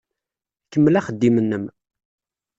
[0.71, 1.65] Kemmel axeddim-nnem.